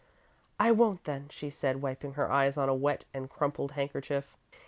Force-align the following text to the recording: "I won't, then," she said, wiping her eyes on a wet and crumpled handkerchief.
"I 0.59 0.71
won't, 0.71 1.03
then," 1.03 1.27
she 1.29 1.51
said, 1.51 1.83
wiping 1.83 2.13
her 2.13 2.31
eyes 2.31 2.57
on 2.57 2.67
a 2.67 2.73
wet 2.73 3.05
and 3.13 3.29
crumpled 3.29 3.73
handkerchief. 3.73 4.35